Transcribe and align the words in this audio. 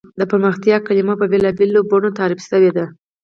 د 0.19 0.21
پرمختیا 0.31 0.77
کلیمه 0.87 1.15
په 1.19 1.25
بېلا 1.31 1.51
بېلو 1.57 1.81
بڼو 1.89 2.09
تعریف 2.19 2.41
شوې 2.49 2.71
ده. 2.77 2.85